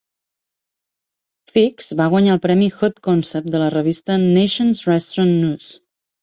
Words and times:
Figs 1.57 1.89
va 1.99 2.07
guanyar 2.13 2.33
el 2.37 2.41
premi 2.45 2.69
"Hot 2.77 2.97
Concept" 3.09 3.51
de 3.57 3.61
la 3.65 3.69
revista 3.77 4.17
"Nation's 4.25 4.83
Restaurant 4.95 5.33
News". 5.45 5.71